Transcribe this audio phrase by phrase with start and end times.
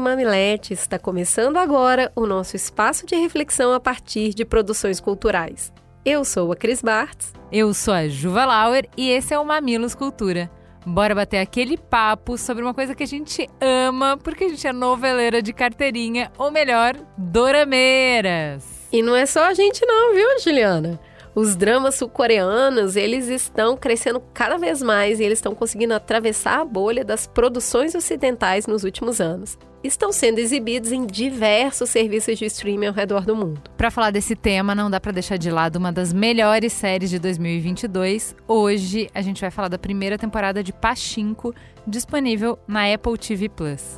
[0.00, 5.72] mamiletes, está começando agora o nosso espaço de reflexão a partir de produções culturais.
[6.04, 7.32] Eu sou a Cris Bartz.
[7.52, 10.50] Eu sou a Juva Lauer e esse é o Mamilos Cultura.
[10.86, 14.72] Bora bater aquele papo sobre uma coisa que a gente ama, porque a gente é
[14.72, 18.64] noveleira de carteirinha, ou melhor, dorameiras.
[18.90, 20.98] E não é só a gente não, viu, Juliana?
[21.40, 26.64] Os dramas sul-coreanos, eles estão crescendo cada vez mais e eles estão conseguindo atravessar a
[26.66, 29.58] bolha das produções ocidentais nos últimos anos.
[29.82, 33.62] Estão sendo exibidos em diversos serviços de streaming ao redor do mundo.
[33.74, 37.18] Para falar desse tema, não dá para deixar de lado uma das melhores séries de
[37.18, 38.36] 2022.
[38.46, 41.54] Hoje a gente vai falar da primeira temporada de Pachinko,
[41.86, 43.96] disponível na Apple TV Plus.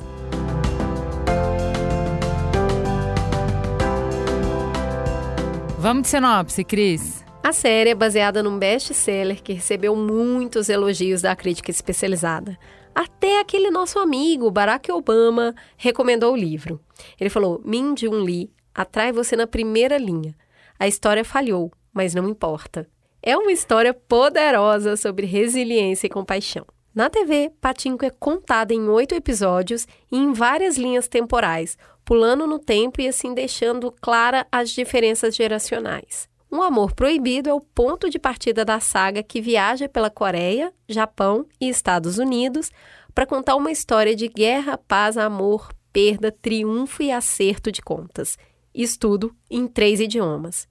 [5.77, 7.22] Vamos de sinopse, Cris.
[7.43, 12.57] A série é baseada num best-seller que recebeu muitos elogios da crítica especializada.
[12.95, 16.79] Até aquele nosso amigo Barack Obama recomendou o livro.
[17.19, 20.33] Ele falou: Min Jun Lee atrai você na primeira linha.
[20.79, 22.87] A história falhou, mas não importa.
[23.21, 26.65] É uma história poderosa sobre resiliência e compaixão.
[26.95, 32.57] Na TV, Patinco é contada em oito episódios e em várias linhas temporais, pulando no
[32.57, 36.31] tempo e assim deixando clara as diferenças geracionais.
[36.53, 41.47] Um Amor Proibido é o ponto de partida da saga que viaja pela Coreia, Japão
[41.59, 42.69] e Estados Unidos
[43.11, 48.37] para contar uma história de guerra, paz, amor, perda, triunfo e acerto de contas.
[48.71, 50.67] Isso tudo em três idiomas.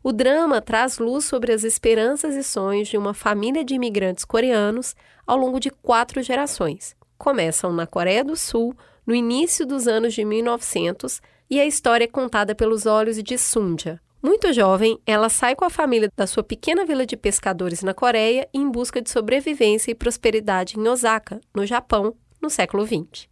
[0.00, 4.94] O drama traz luz sobre as esperanças e sonhos de uma família de imigrantes coreanos
[5.26, 6.94] ao longo de quatro gerações.
[7.18, 11.20] Começam na Coreia do Sul, no início dos anos de 1900,
[11.50, 15.70] e a história é contada pelos olhos de Sunja, muito jovem, ela sai com a
[15.70, 20.76] família da sua pequena vila de pescadores na Coreia em busca de sobrevivência e prosperidade
[20.76, 23.28] em Osaka, no Japão, no século XX.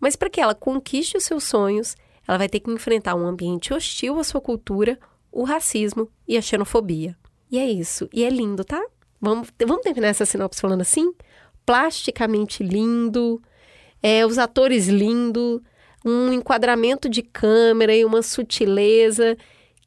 [0.00, 1.94] Mas para que ela conquiste os seus sonhos,
[2.26, 4.98] ela vai ter que enfrentar um ambiente hostil à sua cultura,
[5.30, 7.14] o racismo e a xenofobia.
[7.50, 8.08] E é isso.
[8.10, 8.82] E é lindo, tá?
[9.20, 11.12] Vamos, vamos terminar essa sinopse falando assim?
[11.66, 13.42] Plasticamente lindo,
[14.02, 15.62] é, os atores lindo,
[16.02, 19.36] um enquadramento de câmera e uma sutileza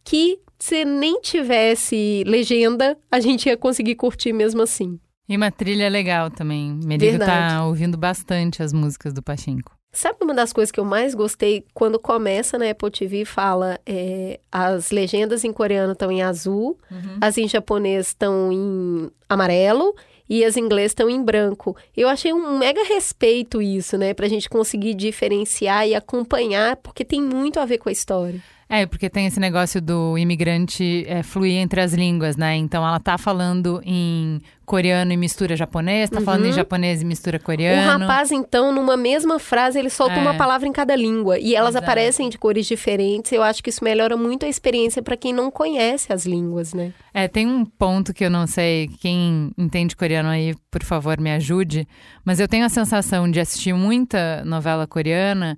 [0.04, 5.00] que se nem tivesse legenda, a gente ia conseguir curtir mesmo assim.
[5.28, 6.78] E uma trilha legal também.
[6.84, 9.80] Merigo tá ouvindo bastante as músicas do Pachinko.
[9.92, 14.40] Sabe uma das coisas que eu mais gostei quando começa na Apple TV fala é,
[14.52, 17.18] as legendas em coreano estão em azul, uhum.
[17.20, 19.96] as em japonês estão em amarelo
[20.30, 21.76] e as em inglês estão em branco.
[21.98, 27.20] Eu achei um mega respeito isso, né, pra gente conseguir diferenciar e acompanhar, porque tem
[27.20, 28.40] muito a ver com a história.
[28.72, 32.56] É, porque tem esse negócio do imigrante é, fluir entre as línguas, né?
[32.56, 36.26] Então ela tá falando em coreano e mistura japonês, tá uhum.
[36.26, 36.54] falando em uhum.
[36.54, 38.06] japonês e mistura coreano.
[38.06, 40.20] O rapaz, então, numa mesma frase, ele solta é.
[40.20, 41.40] uma palavra em cada língua.
[41.40, 41.86] E elas Exato.
[41.86, 43.32] aparecem de cores diferentes.
[43.32, 46.94] Eu acho que isso melhora muito a experiência para quem não conhece as línguas, né?
[47.12, 51.32] É, tem um ponto que eu não sei, quem entende coreano aí, por favor, me
[51.32, 51.88] ajude.
[52.24, 55.58] Mas eu tenho a sensação de assistir muita novela coreana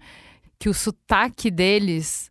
[0.57, 2.30] que o sotaque deles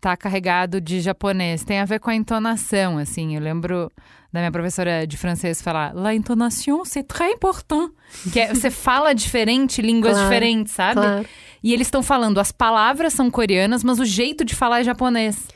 [0.00, 1.62] tá carregado de japonês.
[1.62, 3.34] Tem a ver com a entonação, assim.
[3.34, 3.92] Eu lembro
[4.32, 7.90] da minha professora de francês falar: La intonation, c'est très important.
[8.32, 11.00] Que é, você fala diferente, línguas claro, diferentes, sabe?
[11.00, 11.26] Claro.
[11.62, 15.46] E eles estão falando, as palavras são coreanas, mas o jeito de falar é japonês.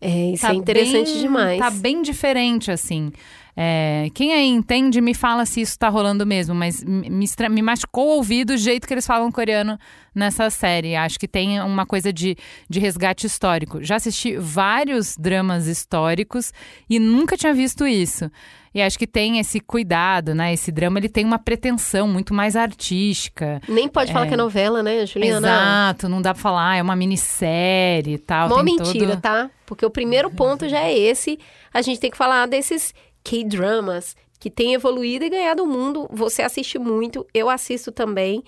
[0.00, 1.58] É, isso tá é interessante bem, demais.
[1.58, 3.10] Tá bem diferente, assim.
[3.56, 8.06] É, quem aí entende, me fala se isso tá rolando mesmo, mas me, me machucou
[8.06, 9.78] o ouvido o jeito que eles falam coreano
[10.12, 10.96] nessa série.
[10.96, 12.36] Acho que tem uma coisa de,
[12.68, 13.82] de resgate histórico.
[13.82, 16.52] Já assisti vários dramas históricos
[16.90, 18.28] e nunca tinha visto isso.
[18.74, 20.52] E acho que tem esse cuidado, né?
[20.52, 23.60] Esse drama ele tem uma pretensão muito mais artística.
[23.68, 24.12] Nem pode é...
[24.12, 25.46] falar que é novela, né, Juliana?
[25.46, 28.48] Exato, não dá pra falar, é uma minissérie e tal.
[28.48, 29.20] Uma mentira, todo...
[29.20, 29.48] tá?
[29.64, 31.38] Porque o primeiro ponto já é esse.
[31.72, 32.92] A gente tem que falar desses
[33.24, 36.06] K-dramas que tem evoluído e ganhado o mundo.
[36.12, 38.44] Você assiste muito, eu assisto também.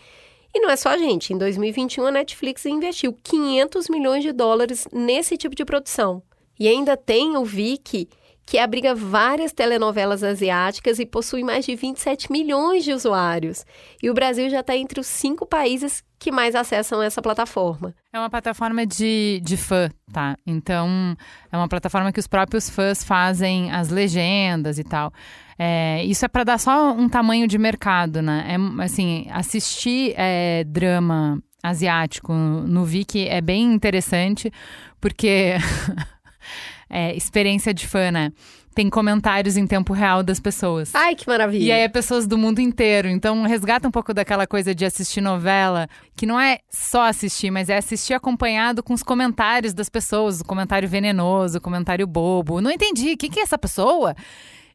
[0.54, 1.32] E não é só a gente.
[1.32, 6.22] Em 2021, a Netflix investiu 500 milhões de dólares nesse tipo de produção.
[6.60, 8.08] E ainda tem o Viki,
[8.46, 13.66] que abriga várias telenovelas asiáticas e possui mais de 27 milhões de usuários.
[14.00, 17.92] E o Brasil já está entre os cinco países que mais acessam essa plataforma.
[18.12, 20.36] É uma plataforma de, de fã, tá?
[20.46, 21.16] Então,
[21.50, 25.12] é uma plataforma que os próprios fãs fazem as legendas e tal.
[25.58, 28.46] É, isso é para dar só um tamanho de mercado, né?
[28.48, 34.52] É, assim, assistir é, drama asiático no Viki é bem interessante,
[35.00, 35.54] porque
[36.88, 38.32] é, experiência de fã, né?
[38.74, 40.94] Tem comentários em tempo real das pessoas.
[40.94, 41.64] Ai, que maravilha!
[41.64, 43.08] E aí é pessoas do mundo inteiro.
[43.08, 47.70] Então resgata um pouco daquela coisa de assistir novela, que não é só assistir, mas
[47.70, 52.60] é assistir acompanhado com os comentários das pessoas, o comentário venenoso, o comentário bobo.
[52.60, 54.14] Não entendi, o que, que é essa pessoa?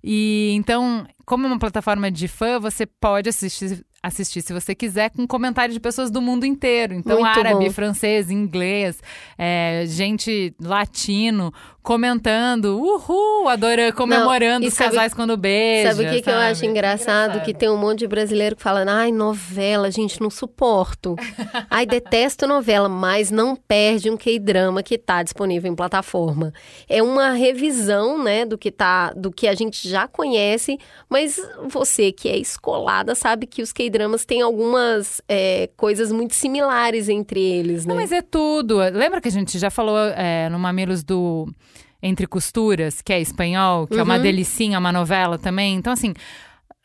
[0.03, 5.11] E então, como é uma plataforma de fã, você pode assistir assistir, se você quiser,
[5.11, 6.93] com comentários de pessoas do mundo inteiro.
[6.93, 7.71] Então, Muito árabe, bom.
[7.71, 8.99] francês, inglês,
[9.37, 15.91] é, gente latino comentando, uhul, adorando, comemorando e os sabe- casais quando beijam.
[15.91, 17.41] Sabe o que, que eu acho engraçado?
[17.41, 21.15] Que tem um monte de brasileiro que fala, ai, novela, gente, não suporto.
[21.69, 26.53] ai, detesto novela, mas não perde um K-drama que tá disponível em plataforma.
[26.87, 30.77] É uma revisão, né, do que tá, do que a gente já conhece,
[31.09, 37.09] mas você que é escolada sabe que os K-dramas têm algumas é, coisas muito similares
[37.09, 37.93] entre eles, né?
[37.93, 38.77] Não, mas é tudo.
[38.77, 41.47] Lembra que a gente já falou é, no Mamilos do
[42.01, 44.21] Entre Costuras, que é espanhol, que é uma Uhum.
[44.21, 45.75] delicinha, uma novela também?
[45.75, 46.13] Então, assim,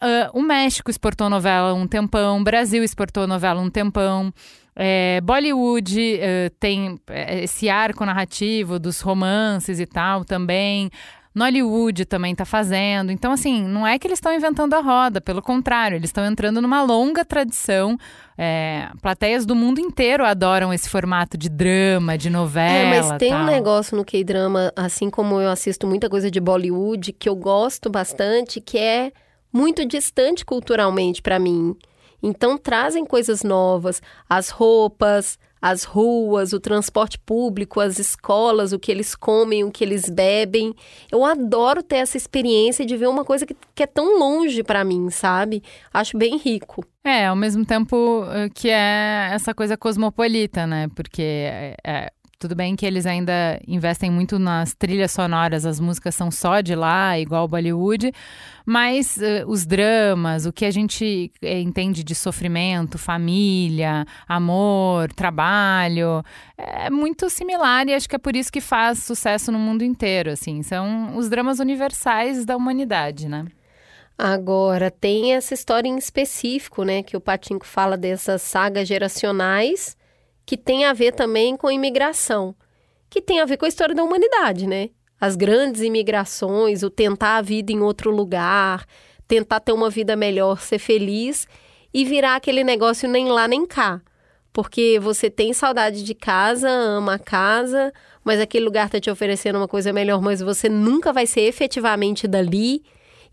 [0.01, 4.33] ah, o México exportou novela um tempão, o Brasil exportou novela um tempão.
[4.79, 10.91] É, Bollywood eh, tem eh, esse arco narrativo dos romances e tal também.
[11.37, 13.13] Nollywood também está fazendo.
[13.13, 16.63] Então, assim, não é que eles estão inventando a roda, pelo contrário, eles estão entrando
[16.63, 17.99] numa longa tradição.
[18.39, 22.97] É, plateias do mundo inteiro adoram esse formato de drama, de novela.
[22.97, 23.47] É, mas tem um tal.
[23.47, 28.59] negócio no K-drama, assim como eu assisto muita coisa de Bollywood, que eu gosto bastante,
[28.59, 29.13] que é
[29.53, 31.77] muito distante culturalmente pra mim.
[32.23, 38.93] Então trazem coisas novas, as roupas, as ruas, o transporte público, as escolas, o que
[38.93, 40.75] eles comem, o que eles bebem.
[41.11, 44.85] Eu adoro ter essa experiência de ver uma coisa que, que é tão longe pra
[44.85, 45.63] mim, sabe?
[45.93, 46.85] Acho bem rico.
[47.03, 50.89] É, ao mesmo tempo eh, que é essa coisa cosmopolita, né?
[50.95, 56.15] Porque é, é, tudo bem que eles ainda investem muito nas trilhas sonoras, as músicas
[56.15, 58.13] são só de lá, igual Bollywood,
[58.65, 66.23] mas eh, os dramas, o que a gente eh, entende de sofrimento, família, amor, trabalho,
[66.59, 70.31] é muito similar e acho que é por isso que faz sucesso no mundo inteiro,
[70.31, 70.63] assim.
[70.63, 73.47] São os dramas universais da humanidade, né?
[74.19, 79.97] Agora, tem essa história em específico, né, que o Patinco fala dessas sagas geracionais,
[80.47, 82.55] que tem a ver também com imigração,
[83.11, 84.91] que tem a ver com a história da humanidade, né?
[85.21, 88.87] As grandes imigrações, o tentar a vida em outro lugar,
[89.27, 91.49] tentar ter uma vida melhor, ser feliz
[91.93, 94.01] e virar aquele negócio nem lá nem cá.
[94.53, 97.93] Porque você tem saudade de casa, ama a casa,
[98.25, 102.29] mas aquele lugar tá te oferecendo uma coisa melhor, mas você nunca vai ser efetivamente
[102.29, 102.83] dali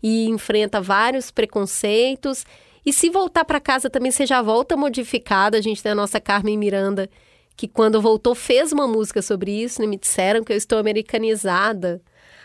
[0.02, 2.44] e enfrenta vários preconceitos.
[2.84, 5.56] E se voltar para casa também você já volta modificada.
[5.56, 7.08] A gente tem a nossa Carmen Miranda,
[7.56, 12.02] que quando voltou fez uma música sobre isso, e me disseram que eu estou americanizada.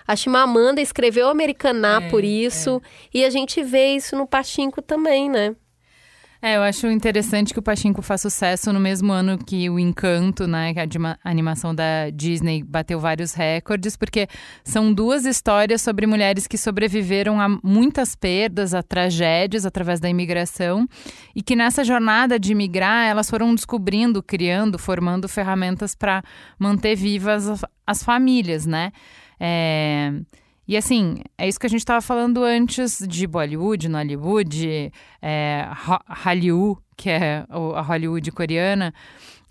[0.07, 2.81] A Chimamanda escreveu americanar É, por isso,
[3.13, 5.55] e a gente vê isso no Pachinko também, né?
[6.41, 10.47] É, eu acho interessante que o Pachinko faz sucesso no mesmo ano que o Encanto,
[10.47, 10.73] né?
[10.73, 14.25] Que a anima- animação da Disney bateu vários recordes, porque
[14.63, 20.87] são duas histórias sobre mulheres que sobreviveram a muitas perdas, a tragédias através da imigração,
[21.35, 26.23] e que nessa jornada de imigrar, elas foram descobrindo, criando, formando ferramentas para
[26.57, 28.93] manter vivas as- as famílias, né?
[29.37, 30.13] É,
[30.69, 35.67] E assim, é isso que a gente estava falando antes de Bollywood, Nollywood, é,
[36.05, 38.93] Hallyu, que é a Hollywood coreana,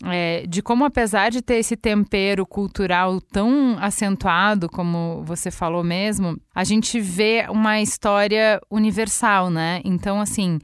[0.05, 6.39] é, de como apesar de ter esse tempero cultural tão acentuado, como você falou mesmo,
[6.55, 9.81] a gente vê uma história universal, né?
[9.83, 10.57] Então, assim,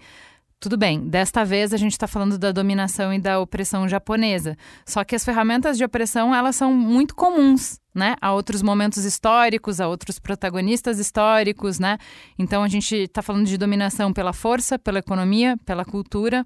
[0.58, 4.56] tudo bem, desta vez a gente está falando da dominação e da opressão japonesa.
[4.86, 8.16] Só que as ferramentas de opressão, elas são muito comuns, né?
[8.22, 11.98] A outros momentos históricos, a outros protagonistas históricos, né?
[12.38, 16.46] Então a gente está falando de dominação pela força, pela economia, pela cultura,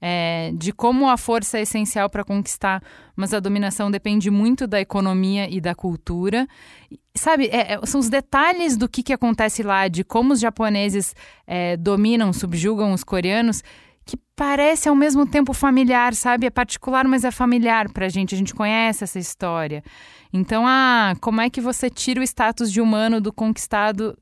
[0.00, 2.82] é, de como a força é essencial para conquistar,
[3.14, 6.46] mas a dominação depende muito da economia e da cultura.
[7.14, 11.14] Sabe, é- é- são os detalhes do que, que acontece lá, de como os japoneses
[11.46, 13.62] é, dominam, subjugam os coreanos,
[14.06, 16.46] que parece ao mesmo tempo familiar, sabe?
[16.46, 18.34] É particular, mas é familiar pra gente.
[18.34, 19.82] A gente conhece essa história.
[20.32, 24.16] Então, ah, como é que você tira o status de humano do conquistado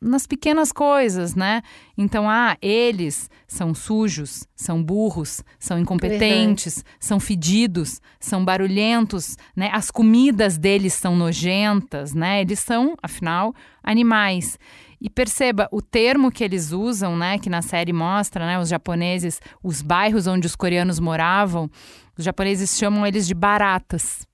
[0.00, 1.62] nas pequenas coisas, né?
[1.96, 6.96] Então, ah, eles são sujos, são burros, são incompetentes, Verdade.
[6.98, 9.70] são fedidos, são barulhentos, né?
[9.72, 12.40] As comidas deles são nojentas, né?
[12.40, 14.58] Eles são, afinal, animais.
[15.00, 19.40] E perceba, o termo que eles usam, né, que na série mostra, né, os japoneses,
[19.62, 21.70] os bairros onde os coreanos moravam,
[22.18, 24.26] os japoneses chamam eles de baratas.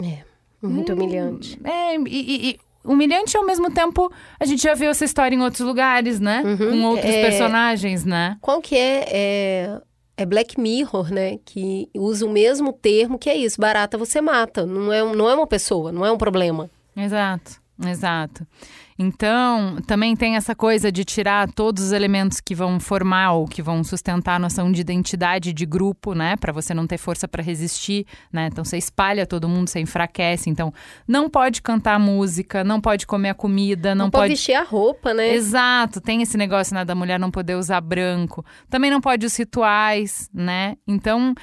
[0.00, 0.22] É,
[0.62, 1.58] muito hum, humilhante.
[1.64, 5.66] É, e, e humilhante ao mesmo tempo a gente já viu essa história em outros
[5.66, 6.42] lugares, né?
[6.44, 6.56] Uhum.
[6.56, 7.22] Com outros é...
[7.22, 8.36] personagens, né?
[8.40, 9.80] Qual que é, é,
[10.16, 11.38] é Black Mirror, né?
[11.44, 15.34] Que usa o mesmo termo que é isso, barata você mata, não é, não é
[15.34, 16.68] uma pessoa, não é um problema.
[16.96, 18.46] Exato, exato.
[18.96, 23.60] Então, também tem essa coisa de tirar todos os elementos que vão formar ou que
[23.60, 26.36] vão sustentar a noção de identidade de grupo, né?
[26.36, 28.46] Para você não ter força para resistir, né?
[28.46, 30.48] Então, você espalha todo mundo, você enfraquece.
[30.48, 30.72] Então,
[31.08, 34.22] não pode cantar música, não pode comer a comida, não, não pode...
[34.22, 35.34] pode vestir a roupa, né?
[35.34, 36.00] Exato.
[36.00, 38.44] Tem esse negócio, né, da mulher não poder usar branco.
[38.70, 40.76] Também não pode os rituais, né?
[40.86, 41.34] Então,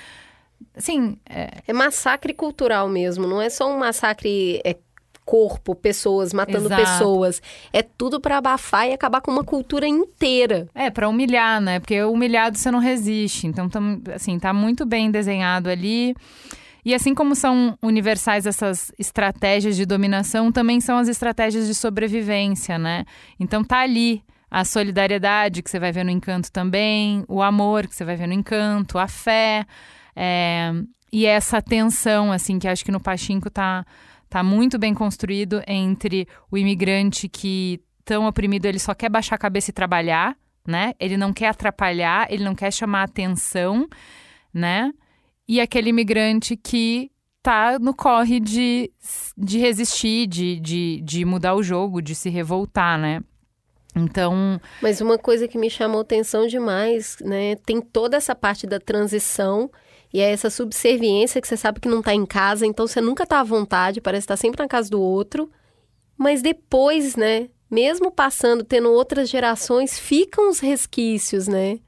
[0.74, 1.18] assim...
[1.30, 3.28] É, é massacre cultural mesmo.
[3.28, 4.62] Não é só um massacre...
[4.64, 4.78] É
[5.26, 6.82] corpo, pessoas, matando Exato.
[6.82, 7.42] pessoas.
[7.72, 10.68] É tudo para abafar e acabar com uma cultura inteira.
[10.74, 11.80] É, para humilhar, né?
[11.80, 13.48] Porque humilhado você não resiste.
[13.48, 16.16] Então, tam, assim, tá muito bem desenhado ali.
[16.84, 22.80] E assim como são universais essas estratégias de dominação, também são as estratégias de sobrevivência,
[22.80, 23.06] né?
[23.40, 27.96] Então tá ali a solidariedade que você vai ver no encanto também, o amor que
[27.96, 29.66] você vai ver no encanto, a fé,
[30.16, 30.74] é,
[31.12, 33.86] e essa tensão, assim, que acho que no Pachinko tá
[34.32, 39.38] Tá muito bem construído entre o imigrante que tão oprimido, ele só quer baixar a
[39.38, 40.94] cabeça e trabalhar, né?
[41.02, 43.90] Ele não quer atrapalhar, ele não quer chamar atenção,
[44.54, 44.90] né?
[45.46, 47.12] E aquele imigrante que
[47.44, 48.90] tá no corre de,
[49.38, 53.20] de resistir, de, de, de mudar o jogo, de se revoltar, né?
[53.94, 54.62] Então.
[54.82, 57.58] Mas uma coisa que me chamou atenção demais, né?
[57.66, 59.70] Tem toda essa parte da transição
[60.14, 63.24] e é essa subserviência que você sabe que não está em casa, então você nunca
[63.24, 65.50] está à vontade, parece estar tá sempre na casa do outro.
[66.18, 71.80] Mas depois, né, mesmo passando, tendo outras gerações, ficam os resquícios, né?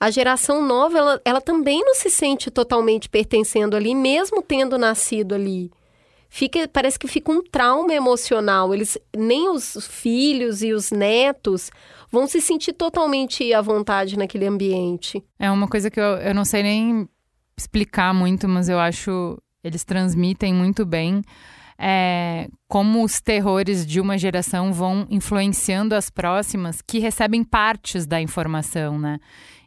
[0.00, 5.34] A geração nova, ela, ela também não se sente totalmente pertencendo ali, mesmo tendo nascido
[5.34, 5.70] ali.
[6.28, 8.74] Fica, parece que fica um trauma emocional.
[8.74, 11.70] Eles nem os filhos e os netos
[12.12, 15.24] vão se sentir totalmente à vontade naquele ambiente.
[15.38, 17.08] É uma coisa que eu, eu não sei nem
[17.58, 21.22] explicar muito, mas eu acho eles transmitem muito bem
[21.78, 28.20] é, como os terrores de uma geração vão influenciando as próximas que recebem partes da
[28.20, 29.20] informação, né?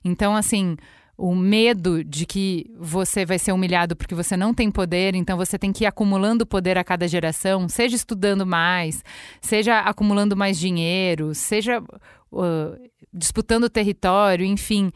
[0.04, 0.76] Então, assim,
[1.18, 5.58] o medo de que você vai ser humilhado porque você não tem poder, então você
[5.58, 9.04] tem que ir acumulando poder a cada geração, seja estudando mais,
[9.40, 14.92] seja acumulando mais dinheiro, seja uh, disputando território, enfim.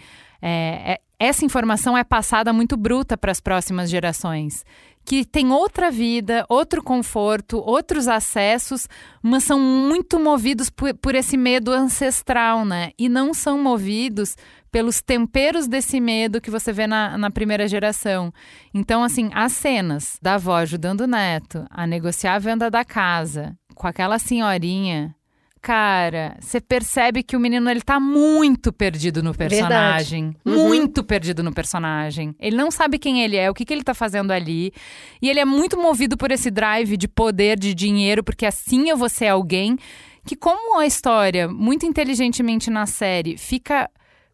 [0.47, 4.63] É, é, essa informação é passada muito bruta para as próximas gerações,
[5.03, 8.87] que têm outra vida, outro conforto, outros acessos,
[9.23, 12.91] mas são muito movidos por, por esse medo ancestral, né?
[12.95, 14.35] E não são movidos
[14.71, 18.31] pelos temperos desse medo que você vê na, na primeira geração.
[18.71, 23.57] Então, assim, as cenas da avó ajudando o neto a negociar a venda da casa
[23.73, 25.15] com aquela senhorinha
[25.65, 30.35] cara, você percebe que o menino ele tá muito perdido no personagem.
[30.45, 30.67] Uhum.
[30.67, 32.35] Muito perdido no personagem.
[32.39, 34.71] Ele não sabe quem ele é, o que, que ele tá fazendo ali.
[35.19, 38.95] E ele é muito movido por esse drive de poder, de dinheiro, porque assim eu
[38.95, 39.75] vou ser alguém
[40.23, 43.89] que, como a história, muito inteligentemente na série, fica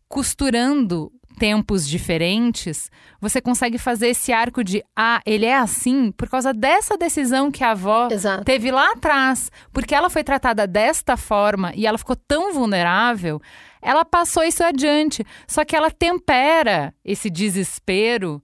[0.09, 6.53] costurando tempos diferentes, você consegue fazer esse arco de ah, ele é assim por causa
[6.53, 8.43] dessa decisão que a avó Exato.
[8.43, 13.41] teve lá atrás, porque ela foi tratada desta forma e ela ficou tão vulnerável,
[13.81, 15.25] ela passou isso adiante.
[15.47, 18.39] Só que ela tempera esse desespero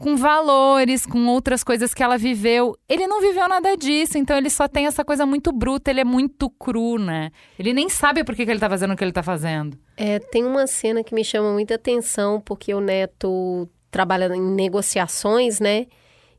[0.00, 2.74] com valores, com outras coisas que ela viveu.
[2.88, 6.04] Ele não viveu nada disso, então ele só tem essa coisa muito bruta, ele é
[6.04, 7.30] muito cru, né?
[7.58, 9.78] Ele nem sabe por que, que ele tá fazendo o que ele tá fazendo.
[9.98, 15.60] É, tem uma cena que me chama muita atenção, porque o neto trabalha em negociações,
[15.60, 15.86] né?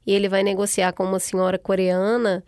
[0.08, 2.44] E ele vai negociar com uma senhora coreana.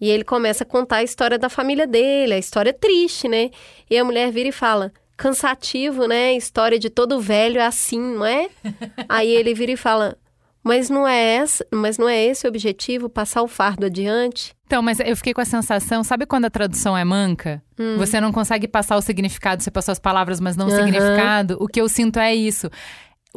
[0.00, 3.50] E ele começa a contar a história da família dele, a história triste, né?
[3.88, 6.32] E a mulher vira e fala: cansativo, né?
[6.34, 8.50] História de todo velho é assim, não é?
[9.08, 10.18] Aí ele vira e fala:
[10.66, 14.52] Mas não é esse, mas não é esse o objetivo, passar o fardo adiante?
[14.66, 17.62] Então, mas eu fiquei com a sensação, sabe quando a tradução é manca?
[17.78, 17.96] Hum.
[17.98, 21.56] Você não consegue passar o significado, você passou as palavras, mas não o significado.
[21.60, 22.68] O que eu sinto é isso.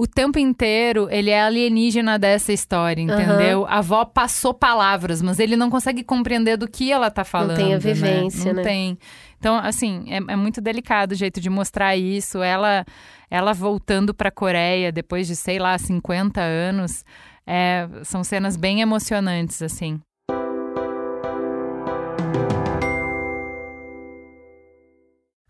[0.02, 3.66] O tempo inteiro ele é alienígena dessa história, entendeu?
[3.66, 7.58] A avó passou palavras, mas ele não consegue compreender do que ela tá falando.
[7.58, 7.80] tem a né?
[7.80, 8.64] vivência, Não né?
[8.64, 8.98] tem.
[9.38, 12.42] Então, assim, é, é muito delicado o jeito de mostrar isso.
[12.42, 12.86] Ela,
[13.30, 17.04] ela voltando pra Coreia depois de, sei lá, 50 anos.
[17.46, 20.00] é, são cenas bem emocionantes, assim.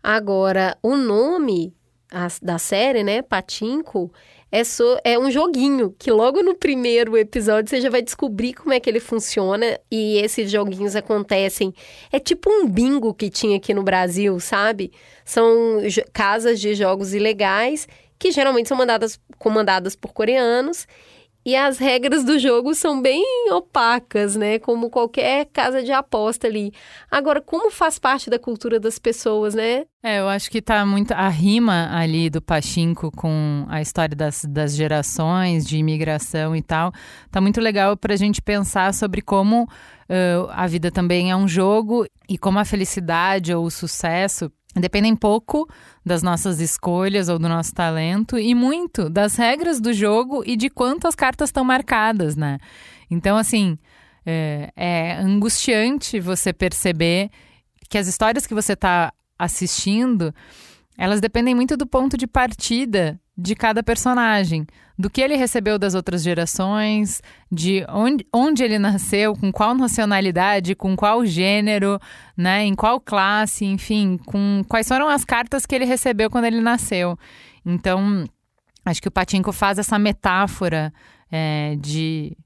[0.02, 1.72] Agora, o nome
[2.42, 4.12] da série, né, Patinco,
[4.52, 8.72] é, so- é um joguinho que logo no primeiro episódio você já vai descobrir como
[8.72, 11.72] é que ele funciona e esses joguinhos acontecem.
[12.12, 14.92] É tipo um bingo que tinha aqui no Brasil, sabe?
[15.24, 15.80] São
[16.12, 17.86] casas de jogos ilegais
[18.18, 20.86] que geralmente são mandadas, comandadas por coreanos
[21.44, 24.58] e as regras do jogo são bem opacas, né?
[24.58, 26.72] Como qualquer casa de aposta ali.
[27.10, 29.84] Agora, como faz parte da cultura das pessoas, né?
[30.02, 31.12] É, eu acho que tá muito.
[31.12, 36.92] A rima ali do Pachinko com a história das, das gerações, de imigração e tal,
[37.30, 39.66] tá muito legal pra gente pensar sobre como
[40.08, 45.16] ãh, a vida também é um jogo e como a felicidade ou o sucesso dependem
[45.16, 45.68] pouco
[46.04, 50.70] das nossas escolhas ou do nosso talento e muito das regras do jogo e de
[50.70, 52.58] quantas cartas estão marcadas, né?
[53.10, 53.76] Então, assim,
[54.24, 57.30] é, é angustiante você perceber
[57.88, 60.32] que as histórias que você está assistindo,
[60.96, 64.66] elas dependem muito do ponto de partida de cada personagem,
[64.98, 70.74] do que ele recebeu das outras gerações, de onde, onde ele nasceu, com qual nacionalidade,
[70.74, 71.98] com qual gênero,
[72.36, 76.60] né, em qual classe, enfim, com quais foram as cartas que ele recebeu quando ele
[76.60, 77.18] nasceu.
[77.64, 78.24] Então,
[78.84, 80.92] acho que o Patinko faz essa metáfora
[81.32, 82.36] é, de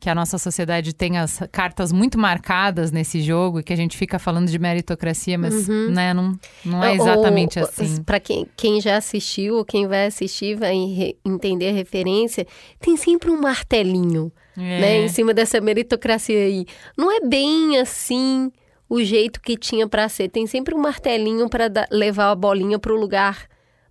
[0.00, 3.96] que a nossa sociedade tem as cartas muito marcadas nesse jogo e que a gente
[3.96, 8.02] fica falando de meritocracia, mas né, não, não é exatamente Ou- assim.
[8.04, 12.46] Para quem, quem já assistiu ou quem vai assistir vai re- entender a referência,
[12.78, 14.80] tem sempre um martelinho, É.
[14.80, 16.64] né, em cima dessa meritocracia aí.
[16.96, 18.52] Não é bem assim
[18.88, 20.28] o jeito que tinha para ser.
[20.28, 23.46] Tem sempre um martelinho para levar a bolinha para o lugar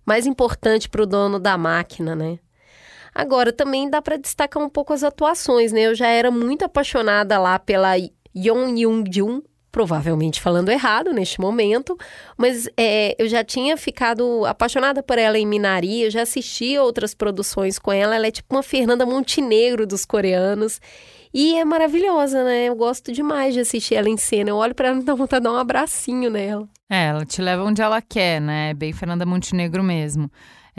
[0.06, 2.38] mais importante para o dono da máquina, né?
[3.14, 5.82] Agora, também dá para destacar um pouco as atuações, né?
[5.82, 11.96] Eu já era muito apaixonada lá pela Yeon Young-jun, provavelmente falando errado neste momento,
[12.36, 17.14] mas é, eu já tinha ficado apaixonada por ela em Minari, eu já assisti outras
[17.14, 20.80] produções com ela, ela é tipo uma Fernanda Montenegro dos coreanos,
[21.32, 22.64] e é maravilhosa, né?
[22.64, 25.42] Eu gosto demais de assistir ela em cena, eu olho para ela e dá vontade
[25.42, 26.66] de dar um abracinho nela.
[26.88, 28.70] É, ela te leva onde ela quer, né?
[28.70, 30.30] É Bem Fernanda Montenegro mesmo.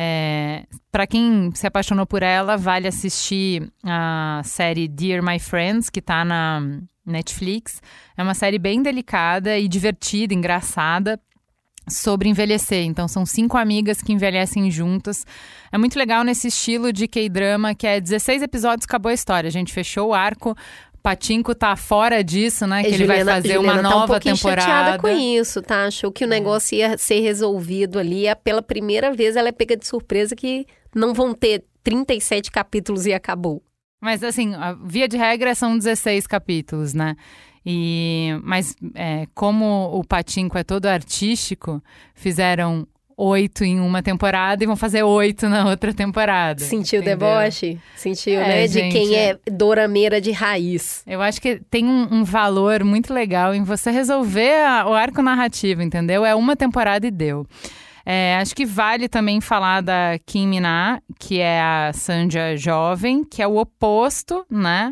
[0.02, 6.02] É, para quem se apaixonou por ela, vale assistir a série Dear My Friends, que
[6.02, 6.62] tá na
[7.06, 7.82] Netflix.
[8.16, 11.20] É uma série bem delicada e divertida, engraçada,
[11.86, 12.86] sobre envelhecer.
[12.86, 15.26] Então, são cinco amigas que envelhecem juntas.
[15.70, 19.50] É muito legal nesse estilo de K-drama, que é 16 episódios, acabou a história.
[19.50, 20.56] A gente fechou o arco.
[21.10, 22.84] Patinco tá fora disso, né?
[22.84, 24.62] Que É, ele vai Juliana- fazer Juliana uma tá um nova pouquinho temporada.
[24.62, 25.86] Chateada com isso, tá?
[25.86, 28.28] Achou que o negócio ia ser resolvido ali.
[28.28, 33.06] É Pela primeira vez ela é pega de surpresa que não vão ter 37 capítulos
[33.08, 33.64] e acabou.
[34.02, 37.16] Mas assim, a via de regra são 16 capítulos, né?
[37.66, 42.88] E, mas é, como o Patinco é todo artístico, fizeram
[43.22, 46.62] oito em uma temporada e vão fazer oito na outra temporada.
[46.64, 47.28] Sentiu o entendeu?
[47.28, 47.78] deboche?
[47.96, 48.68] Sentiu, É, né?
[48.68, 49.30] De gente, quem é.
[49.46, 51.04] é dorameira de raiz.
[51.06, 55.22] Eu acho que tem um, um valor muito legal em você resolver a- o arco
[55.22, 56.26] narrativo, entendeu?
[56.26, 57.46] É uma temporada e deu.
[58.06, 63.42] É, acho que vale também falar da Kim Mina, que é a Sanja jovem, que
[63.42, 64.92] é o oposto, né?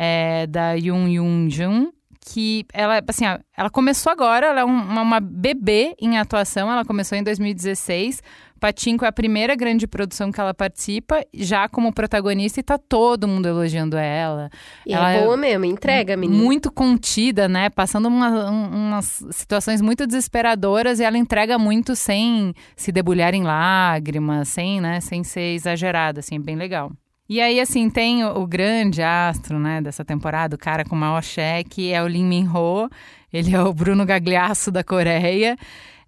[0.00, 1.88] é, da Yoon Yoon Jun,
[2.32, 3.24] que ela, assim,
[3.56, 8.22] ela começou agora, ela é um- uma, uma bebê em atuação, ela começou em 2016.
[8.60, 13.28] Patinco é a primeira grande produção que ela participa, já como protagonista, e tá todo
[13.28, 14.50] mundo elogiando ela.
[14.84, 16.42] E Ela é é boa mesmo, entrega, menina.
[16.42, 17.70] Muito contida, né?
[17.70, 23.44] Passando uma- um- umas situações muito desesperadoras e ela entrega muito sem se debulhar em
[23.44, 25.00] lágrimas, sem, né?
[25.00, 26.90] Sem ser exagerada, assim, é bem legal.
[27.28, 30.98] E aí, assim, tem o, o grande astro, né, dessa temporada, o cara com o
[30.98, 32.88] maior cheque, é o Lee Min-ho.
[33.30, 35.56] Ele é o Bruno Gagliasso da Coreia.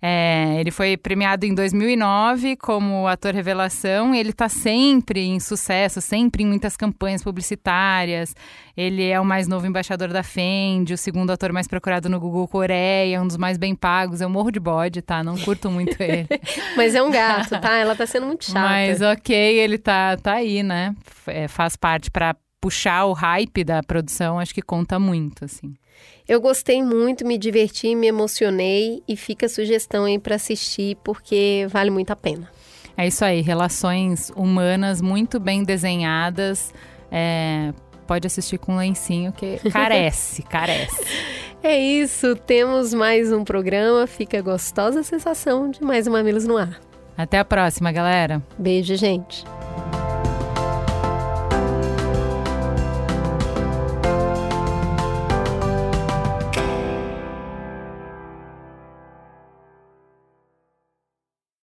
[0.02, 6.00] É, ele foi premiado em 2009 como ator revelação e ele está sempre em sucesso,
[6.00, 8.34] sempre em muitas campanhas publicitárias.
[8.74, 12.48] Ele é o mais novo embaixador da Fendi, o segundo ator mais procurado no Google
[12.48, 14.22] Coreia, um dos mais bem pagos.
[14.22, 15.22] Eu morro de bode, tá?
[15.22, 16.26] Não curto muito ele.
[16.76, 17.76] Mas é um gato, tá?
[17.76, 18.60] Ela tá sendo muito chata.
[18.60, 20.94] Mas ok, ele tá, tá aí, né?
[21.26, 25.74] É, faz parte para puxar o hype da produção, acho que conta muito, assim.
[26.28, 31.66] Eu gostei muito, me diverti, me emocionei e fica a sugestão aí para assistir porque
[31.68, 32.48] vale muito a pena.
[32.96, 36.72] É isso aí, relações humanas muito bem desenhadas.
[37.10, 37.72] É,
[38.06, 41.04] pode assistir com lencinho que carece, carece.
[41.62, 44.06] É isso, temos mais um programa.
[44.06, 46.80] Fica a gostosa sensação de mais um Mamilos no ar.
[47.16, 48.42] Até a próxima, galera.
[48.58, 49.44] Beijo, gente.